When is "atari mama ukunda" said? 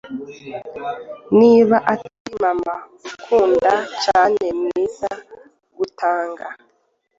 1.93-3.71